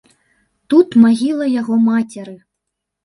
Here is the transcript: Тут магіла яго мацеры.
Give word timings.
Тут 0.73 0.97
магіла 1.03 1.45
яго 1.61 1.79
мацеры. 1.91 2.35